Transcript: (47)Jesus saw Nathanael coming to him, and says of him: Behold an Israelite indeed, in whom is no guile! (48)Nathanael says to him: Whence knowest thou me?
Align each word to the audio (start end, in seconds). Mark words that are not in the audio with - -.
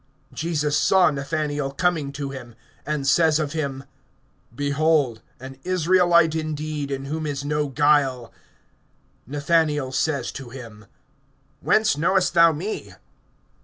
(47)Jesus 0.33 0.73
saw 0.73 1.11
Nathanael 1.11 1.69
coming 1.69 2.11
to 2.13 2.31
him, 2.31 2.55
and 2.87 3.05
says 3.05 3.37
of 3.37 3.53
him: 3.53 3.83
Behold 4.55 5.21
an 5.39 5.57
Israelite 5.63 6.33
indeed, 6.33 6.89
in 6.89 7.05
whom 7.05 7.27
is 7.27 7.45
no 7.45 7.67
guile! 7.67 8.33
(48)Nathanael 9.29 9.93
says 9.93 10.31
to 10.31 10.49
him: 10.49 10.87
Whence 11.59 11.97
knowest 11.97 12.33
thou 12.33 12.51
me? 12.51 12.93